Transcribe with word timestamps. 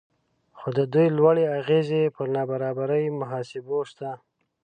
خو 0.57 0.67
د 0.77 0.79
دوی 0.93 1.07
لوړې 1.17 1.45
اغیزې 1.59 2.03
پر 2.15 2.25
نابرابرۍ 2.35 3.05
محاسبو 3.19 3.77
شته 3.89 4.09